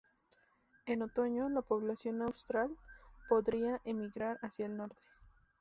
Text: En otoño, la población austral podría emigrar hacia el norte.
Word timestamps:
En 0.87 1.03
otoño, 1.03 1.47
la 1.49 1.61
población 1.61 2.23
austral 2.23 2.75
podría 3.29 3.79
emigrar 3.85 4.39
hacia 4.41 4.65
el 4.65 4.75
norte. 4.75 5.03